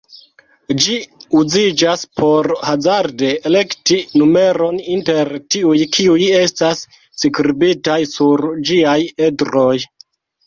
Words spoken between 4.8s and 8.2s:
inter tiuj kiuj estas skribitaj